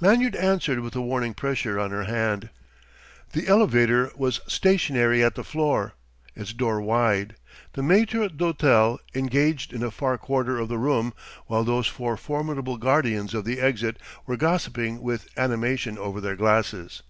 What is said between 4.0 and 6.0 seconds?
was stationary at the floor,